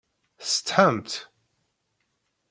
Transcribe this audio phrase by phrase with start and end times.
[0.39, 1.09] Tessetḥamt?